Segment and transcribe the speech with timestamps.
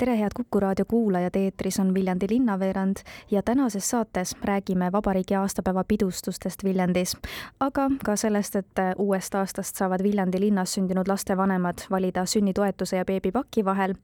[0.00, 2.96] tere, head Kuku raadio kuulajad, eetris on Viljandi linnaveerand
[3.30, 7.16] ja tänases saates räägime vabariigi aastapäeva pidustustest Viljandis.
[7.60, 13.64] aga ka sellest, et uuest aastast saavad Viljandi linnas sündinud lastevanemad valida sünnitoetuse ja beebipaki
[13.64, 13.94] vahel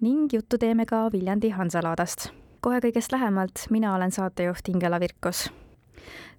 [0.00, 2.28] ning juttu teeme ka Viljandi Hansalaadast.
[2.60, 5.50] kohe kõigest lähemalt, mina olen saatejuht Ingela Virkus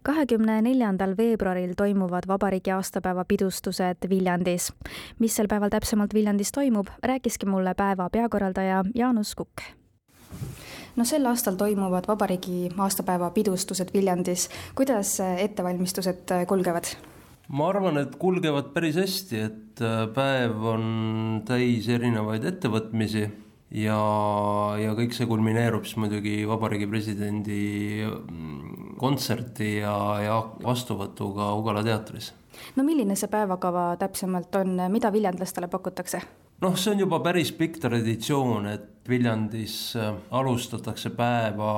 [0.03, 4.73] kahekümne neljandal veebruaril toimuvad vabariigi aastapäeva pidustused Viljandis.
[5.19, 9.61] mis sel päeval täpsemalt Viljandis toimub, rääkiski mulle päeva peakorraldaja Jaanus Kukk
[10.95, 14.49] no sel aastal toimuvad vabariigi aastapäeva pidustused Viljandis.
[14.75, 16.93] kuidas ettevalmistused kulgevad?
[17.47, 20.87] ma arvan, et kulgevad päris hästi, et päev on
[21.47, 23.23] täis erinevaid ettevõtmisi
[23.71, 23.99] ja,
[24.81, 27.61] ja kõik see kulmineerub siis muidugi Vabariigi Presidendi
[28.07, 32.33] mm, kontserti ja, ja vastuvõtuga Ugala teatris.
[32.75, 36.21] no milline see päevakava täpsemalt on, mida viljandlastele pakutakse?
[36.61, 41.69] noh, see on juba päris pikk traditsioon, et Viljandis äh, alustatakse päeva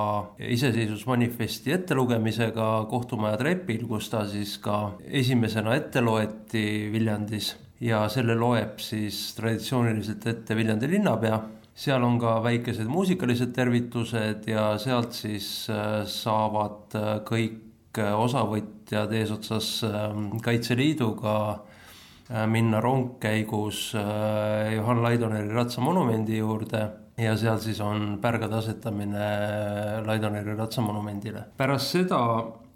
[0.41, 7.51] iseseisvusmanifesti ettelugemisega kohtumaja trepil, kus ta siis ka esimesena ette loeti Viljandis
[7.85, 11.37] ja selle loeb siis traditsiooniliselt ette Viljandi linnapea
[11.79, 19.13] seal on ka väikesed muusikalised tervitused ja sealt siis äh, saavad äh, kõik äh, osavõtjad
[19.15, 21.35] eesotsas ähm, Kaitseliiduga
[22.45, 26.81] minna rongkäigus Johan Laidoneri ratsamonumendi juurde
[27.17, 29.29] ja seal siis on pärgade asetamine
[30.05, 31.47] Laidoneri ratsamonumendile.
[31.57, 32.19] pärast seda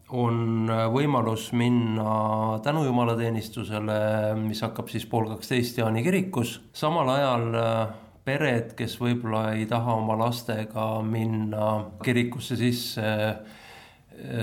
[0.10, 4.00] on võimalus minna tänujumalateenistusele,
[4.42, 7.46] mis hakkab siis pool kaksteist Jaani kirikus, samal ajal
[8.24, 11.70] pered, kes võib-olla ei taha oma lastega minna
[12.04, 13.10] kirikusse sisse,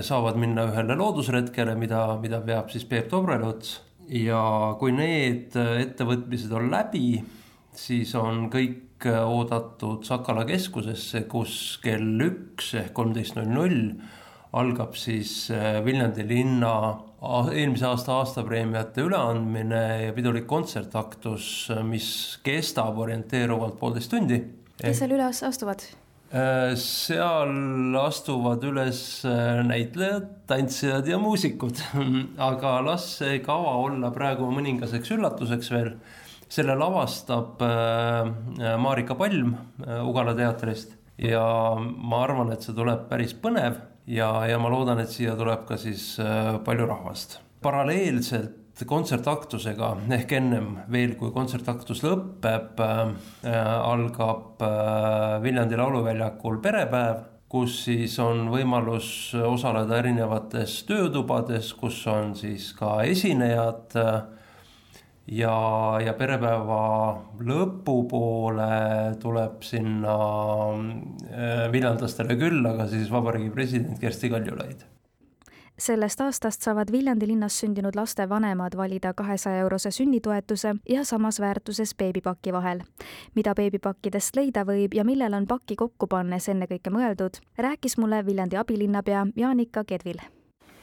[0.05, 3.79] saavad minna ühele loodusretkele, mida, mida veab siis Peep Tobreluts
[4.11, 4.43] ja
[4.81, 7.21] kui need ettevõtmised on läbi,
[7.77, 13.79] siis on kõik oodatud Sakala keskusesse, kus kell üks ehk kolmteist null null
[14.61, 15.47] algab siis
[15.87, 16.75] Viljandi linna
[17.21, 24.41] eelmise aasta aastapreemiate üleandmine ja pidulik kontsertaktus, mis kestab orienteeruvalt poolteist tundi.
[24.81, 25.85] kes seal üles astuvad?
[26.31, 31.81] Äh, seal astuvad üles äh, näitlejad, tantsijad ja muusikud,
[32.51, 35.97] aga las see kava olla praegu mõningaseks üllatuseks veel.
[36.51, 39.57] selle lavastab äh, Marika Palm
[40.07, 41.43] Ugala teatrist ja
[41.79, 43.77] ma arvan, et see tuleb päris põnev
[44.11, 47.39] ja, ja ma loodan, et siia tuleb ka siis äh, palju rahvast.
[47.63, 53.11] paralleelselt kontsertaktusega ehk ennem veel, kui kontsertaktus lõpeb äh,,
[53.51, 62.71] algab äh, Viljandi lauluväljakul perepäev, kus siis on võimalus osaleda erinevates töötubades, kus on siis
[62.79, 64.21] ka esinejad äh,
[65.31, 65.57] ja,
[66.05, 66.85] ja perepäeva
[67.47, 68.71] lõpupoole
[69.23, 70.15] tuleb sinna
[70.75, 74.89] äh, viljandlastele külla ka siis vabariigi president Kersti Kaljulaid
[75.81, 81.95] sellest aastast saavad Viljandi linnas sündinud laste vanemad valida kahesaja eurose sünnitoetuse ja samas väärtuses
[81.95, 82.83] beebipaki vahel.
[83.35, 88.57] mida beebipakkidest leida võib ja millele on pakki kokku pannes ennekõike mõeldud, rääkis mulle Viljandi
[88.57, 90.21] abilinnapea Jaanika Kedvil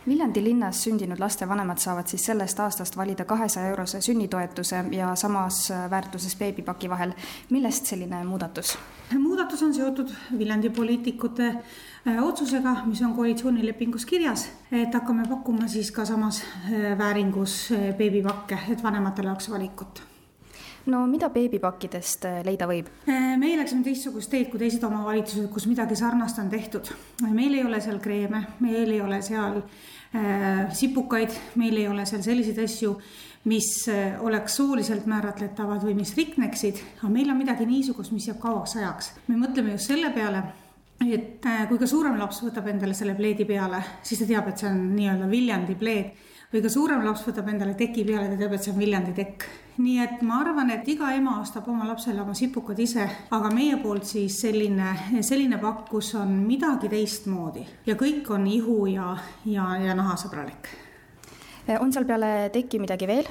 [0.08, 6.36] Viljandi linnas sündinud lastevanemad saavad siis sellest aastast valida kahesaja eurose sünnitoetuse ja samas väärtuses
[6.40, 7.12] beebipaki vahel.
[7.50, 8.78] millest selline muudatus?
[9.20, 15.92] muudatus on seotud Viljandi poliitikute äh, otsusega, mis on koalitsioonilepingus kirjas, et hakkame pakkuma siis
[15.92, 20.17] ka samas äh, vääringus äh, beebipakke, et vanematel oleks valikut
[20.88, 22.90] no mida beebipakkidest leida võib?
[23.08, 26.90] meie läksime teistsugust teed kui teised omavalitsused, kus midagi sarnast on tehtud.
[27.30, 29.62] meil ei ole seal kreeme, meil ei ole seal
[30.16, 32.94] Äh, sipukaid, meil ei ole seal selliseid asju,
[33.52, 38.40] mis äh, oleks sooliselt määratletavad või mis rikneksid, aga meil on midagi niisugust, mis jääb
[38.40, 39.12] kauaks ajaks.
[39.28, 40.46] me mõtleme just selle peale,
[41.04, 44.64] et äh, kui ka suurem laps võtab endale selle pleedi peale, siis ta teab, et
[44.64, 48.54] see on nii-öelda Viljandi pleed või ka suurem laps võtab endale teki peale, ta teab,
[48.56, 49.48] et see on Viljandi tekk.
[49.78, 53.04] nii et ma arvan, et iga ema ostab oma lapsele oma sipukad ise,
[53.36, 58.86] aga meie poolt siis selline, selline pakk, kus on midagi teistmoodi ja kõik on ihu
[58.90, 59.12] ja,
[59.46, 60.72] ja, ja nahasõbralik.
[61.80, 63.28] on seal peale teki midagi veel?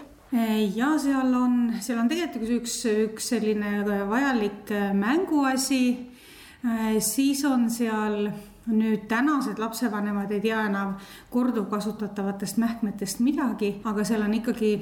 [0.77, 2.77] ja seal on, seal on tegelikult üks,
[3.09, 3.81] üks selline
[4.11, 5.83] vajalik mänguasi.
[7.01, 8.29] siis on seal
[8.67, 10.95] nüüd tänased lapsevanemad ei tea enam
[11.31, 14.73] korduvkasutatavatest mähkmetest midagi, aga seal on ikkagi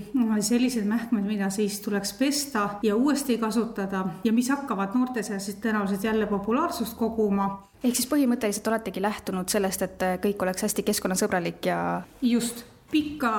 [0.41, 5.61] sellised mähkmed, mida siis tuleks pesta ja uuesti kasutada ja mis hakkavad noorte seas siis
[5.63, 7.49] tõenäoliselt jälle populaarsust koguma.
[7.85, 11.81] Ehk siis põhimõtteliselt oletegi lähtunud sellest, et kõik oleks hästi keskkonnasõbralik ja
[12.23, 12.65] just
[12.95, 13.31] pikka,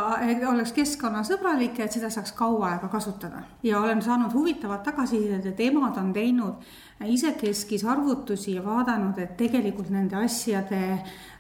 [0.52, 3.44] oleks keskkonnasõbralik et seda saaks kaua aega kasutada.
[3.63, 6.66] ja olen saanud huvitavat tagasisidet, et emad on teinud
[7.06, 10.81] isekeskis arvutusi ja vaadanud, et tegelikult nende asjade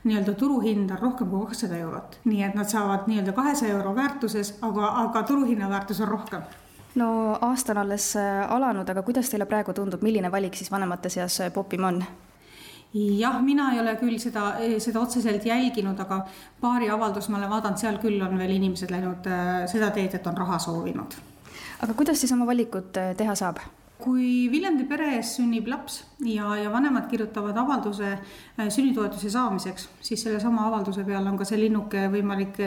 [0.03, 2.19] nii-öelda turuhind on rohkem kui kakssada eurot.
[2.25, 6.41] nii et nad saavad nii-öelda kahesaja euro väärtuses, aga, aga turuhinna väärtus on rohkem
[6.95, 8.13] no aasta on alles
[8.49, 12.03] alanud, aga kuidas teile praegu tundub, milline valik siis vanemate seas popim on?
[12.95, 16.21] Jah, mina ei ole küll seda, seda otseselt jälginud, aga
[16.61, 20.27] paari avaldust ma olen vaadanud, seal küll on veel inimesed läinud äh, seda teed, et
[20.27, 21.17] on raha soovinud.
[21.83, 23.59] aga kuidas siis oma valikut äh, teha saab?
[24.05, 28.09] kui Viljandi peres sünnib laps ja, ja vanemad kirjutavad avalduse
[28.59, 32.59] sünnitoetuse saamiseks, siis sellesama avalduse peal on ka see linnuke võimalik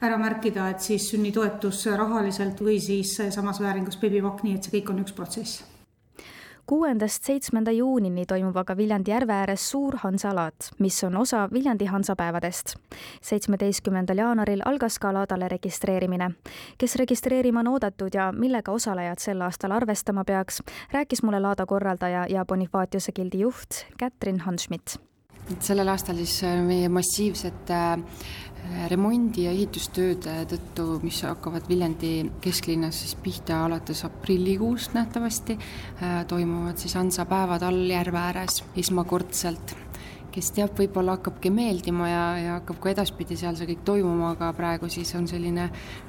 [0.00, 4.94] ära märkida, et siis sünnitoetus rahaliselt või siis samas vääringus beebipakk, nii et see kõik
[4.94, 5.79] on üks protsess
[6.70, 12.76] kuuendast seitsmenda juunini toimub aga Viljandi järve ääres suur hansalaat, mis on osa Viljandi hansapäevadest.
[13.22, 16.30] seitsmeteistkümnendal jaanuaril algas ka laadale registreerimine.
[16.78, 20.62] kes registreerima on oodatud ja millega osalejad sel aastal arvestama peaks,
[20.92, 25.09] rääkis mulle laada korraldaja ja Bonifaatiuse gildi juht Kätrin Hanschmidt
[25.58, 27.80] sellel aastal siis meie massiivsete
[28.90, 35.58] remondi- ja ehitustööde tõttu, mis hakkavad Viljandi kesklinnas siis pihta alates aprillikuust nähtavasti,
[36.02, 39.76] äh, toimuvad siis hansapäevad all järve ääres esmakordselt.
[40.30, 44.52] kes teab, võib-olla hakkabki meeldima ja, ja hakkab ka edaspidi seal see kõik toimuma, aga
[44.54, 45.64] praegu siis on selline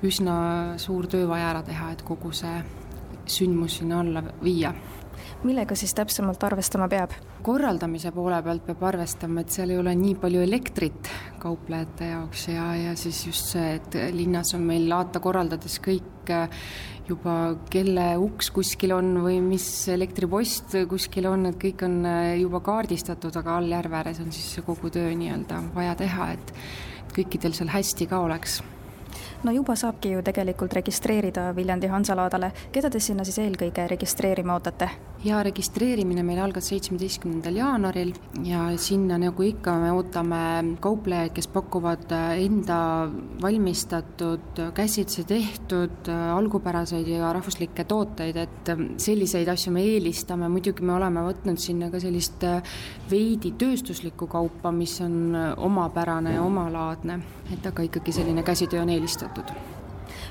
[0.06, 2.62] üsna suur töö vaja ära teha, et kogu see
[3.26, 4.76] sündmus sinna alla viia
[5.44, 7.16] millega siis täpsemalt arvestama peab?
[7.42, 11.10] korraldamise poole pealt peab arvestama, et seal ei ole nii palju elektrit
[11.42, 16.62] kauplejate jaoks ja, ja siis just see, et linnas on meil laata korraldades kõik äh,
[17.10, 17.38] juba,
[17.74, 23.36] kelle uks kuskil on või mis elektripost kuskil on, et kõik on äh, juba kaardistatud,
[23.42, 26.54] aga all järve ääres on siis kogu töö nii-öelda vaja teha, et
[27.16, 28.62] kõikidel seal hästi ka oleks
[29.44, 34.90] no juba saabki ju tegelikult registreerida Viljandi Hansalaadale, keda te sinna siis eelkõige registreerima ootate?
[35.24, 38.14] ja registreerimine meil algas seitsmeteistkümnendal jaanuaril
[38.46, 40.40] ja sinna nagu ikka me ootame
[40.82, 42.10] kauplejaid, kes pakuvad
[42.42, 42.80] enda
[43.42, 51.26] valmistatud, käsitsi tehtud, algupäraseid ja rahvuslikke tooteid, et selliseid asju me eelistame, muidugi me oleme
[51.28, 52.42] võtnud sinna ka sellist
[53.12, 57.20] veidi tööstuslikku kaupa, mis on omapärane ja omalaadne,
[57.54, 59.54] et aga ikkagi selline käsitöö on eelistatud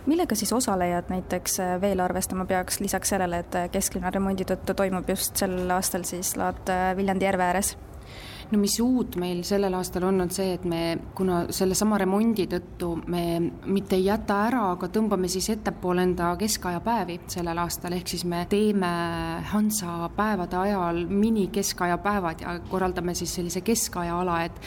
[0.06, 4.74] millega siis osalejad näiteks äh, veel arvestama peaks, lisaks sellele, et äh, kesklinna remondi tõttu
[4.76, 7.76] toimub just sel aastal siis laad äh, Viljandi järve ääres?
[8.50, 10.82] No mis uut meil sellel aastal on, on see, et me,
[11.16, 13.22] kuna sellesama remondi tõttu me
[13.70, 18.24] mitte ei jäta ära, aga tõmbame siis ettepoole enda keskaja päevi sellel aastal, ehk siis
[18.28, 18.90] me teeme
[19.52, 24.58] Hansa päevade ajal mini-keskaja päevad ja korraldame siis sellise keskaja ala, et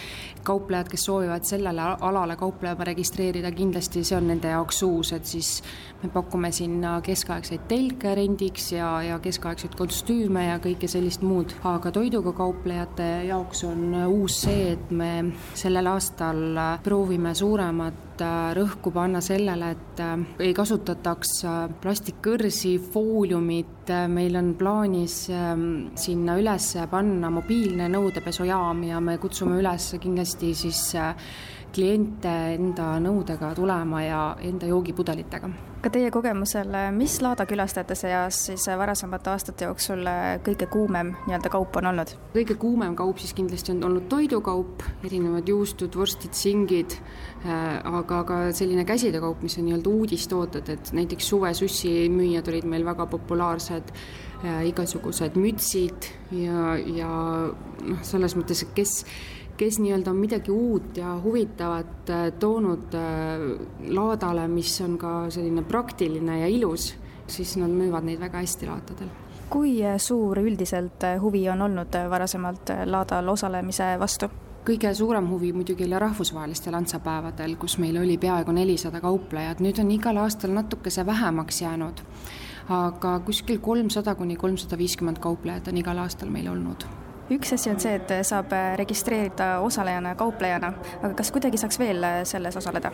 [0.43, 5.57] kauplejad, kes soovivad sellele alale kauplema registreerida, kindlasti see on nende jaoks uus, et siis
[6.03, 11.91] me pakume sinna keskaegseid telke rendiks ja, ja keskaegseid kostüüme ja kõike sellist muud, aga
[11.95, 15.11] toiduga kauplejate jaoks on on uus see, et me
[15.57, 18.21] sellel aastal proovime suuremat
[18.53, 20.01] rõhku panna sellele, et
[20.45, 21.31] ei kasutataks
[21.81, 25.65] plastikkõrsi, fooliumit, meil on plaanis ähm,
[25.99, 30.85] sinna üles panna mobiilne nõudepesujaam ja me kutsume üles kindlasti siis
[31.73, 35.49] kliente enda nõudega tulema ja enda joogipudelitega.
[35.83, 40.07] ka teie kogemusel, mis Laada külastajate seas siis varasemate aastate jooksul
[40.45, 42.13] kõige kuumem nii-öelda kaup on olnud?
[42.35, 46.95] kõige kuumem kaup siis kindlasti on olnud toidukaup, erinevad juustud, vorstid, singid,
[47.43, 52.85] äh, aga ka selline käsitöökaup, mis on nii-öelda uudistooted, et näiteks suvesüssi müüjad olid meil
[52.87, 53.93] väga populaarsed,
[54.45, 57.13] äh, igasugused mütsid ja, ja
[57.83, 59.01] noh, selles mõttes, kes
[59.57, 63.03] kes nii-öelda on midagi uut ja huvitavat äh, toonud äh,
[63.89, 66.93] laadale, mis on ka selline praktiline ja ilus,
[67.27, 69.11] siis nad müüvad neid väga hästi laatadel.
[69.49, 74.29] kui äh, suur üldiselt huvi on olnud varasemalt laadal osalemise vastu?
[74.65, 79.91] kõige suurem huvi muidugi oli rahvusvahelistel antsapäevadel, kus meil oli peaaegu nelisada kauplejat, nüüd on
[79.91, 82.01] igal aastal natukese vähemaks jäänud.
[82.69, 87.79] aga kuskil kolmsada kuni kolmsada viiskümmend kauplejat on igal aastal meil olnud üks asi on
[87.79, 92.91] see, et saab registreerida osalejana, kauplejana, aga kas kuidagi saaks veel selles osaleda?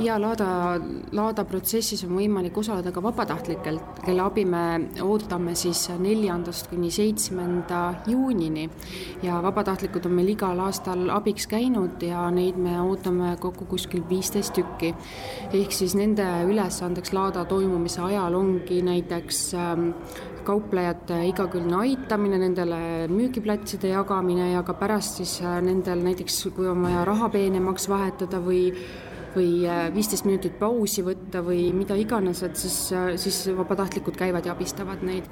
[0.00, 0.80] Ja Laada,
[1.12, 4.62] Laada protsessis on võimalik osaleda ka vabatahtlikelt, kelle abi me
[5.04, 8.68] ootame siis neljandast kuni seitsmenda juunini.
[9.22, 14.54] ja vabatahtlikud on meil igal aastal abiks käinud ja neid me ootame kokku kuskil viisteist
[14.54, 14.94] tükki.
[15.52, 19.90] ehk siis nende ülesandeks Laada toimumise ajal ongi näiteks ähm,
[20.44, 26.82] kauplejate igakülgne aitamine, nendele müügiplatside jagamine ja ka pärast siis äh, nendel näiteks, kui on
[26.82, 28.70] vaja raha peenemaks vahetada või
[29.36, 34.46] või äh, viisteist minutit pausi võtta või mida iganes, et siis, äh, siis vabatahtlikud käivad
[34.46, 35.28] ja abistavad neid.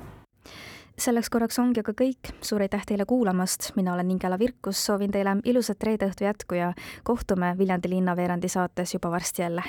[0.98, 5.36] Selleks korraks ongi aga kõik, suur aitäh teile kuulamast, mina olen Ingela Virkus, soovin teile
[5.46, 6.72] ilusat reede õhtu jätku ja
[7.06, 9.62] kohtume Viljandi linnaveerandi saates juba varsti jälle.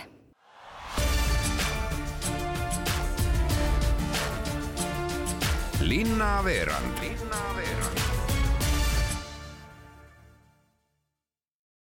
[5.89, 7.49] linnaveerand Linna